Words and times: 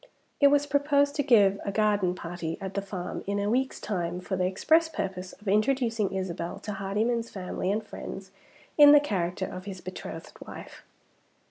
It 0.39 0.47
was 0.47 0.65
proposed 0.65 1.15
to 1.17 1.21
give 1.21 1.59
a 1.63 1.71
garden 1.71 2.15
party 2.15 2.57
at 2.59 2.73
the 2.73 2.81
farm 2.81 3.23
in 3.27 3.37
a 3.37 3.51
week's 3.51 3.79
time 3.79 4.19
for 4.19 4.35
the 4.35 4.47
express 4.47 4.89
purpose 4.89 5.33
of 5.33 5.47
introducing 5.47 6.11
Isabel 6.15 6.57
to 6.61 6.73
Hardyman's 6.73 7.29
family 7.29 7.71
and 7.71 7.85
friends 7.85 8.31
in 8.79 8.93
the 8.93 8.99
character 8.99 9.45
of 9.45 9.65
his 9.65 9.79
betrothed 9.79 10.33
wife. 10.47 10.81